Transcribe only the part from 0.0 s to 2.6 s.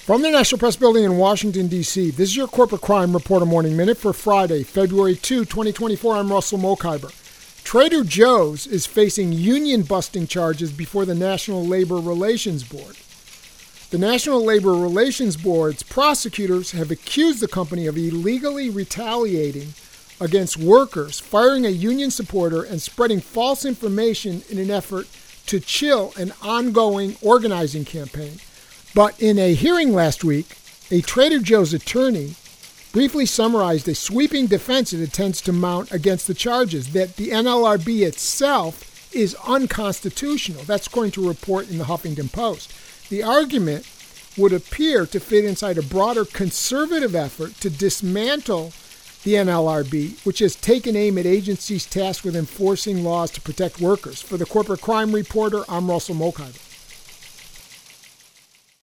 From the National Press Building in Washington, D.C., this is your